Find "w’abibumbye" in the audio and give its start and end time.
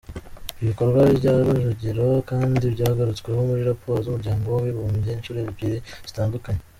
4.49-5.11